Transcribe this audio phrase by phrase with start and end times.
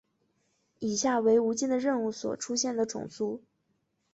[0.79, 3.43] 以下为无尽的任务所出现的种族。